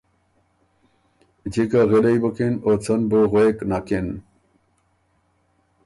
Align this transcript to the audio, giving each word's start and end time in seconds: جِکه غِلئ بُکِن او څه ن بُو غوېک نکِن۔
جِکه 1.51 1.81
غِلئ 1.89 2.17
بُکِن 2.21 2.53
او 2.65 2.73
څه 2.83 2.93
ن 2.99 3.01
بُو 3.09 3.19
غوېک 3.31 3.57
نکِن۔ 3.69 4.07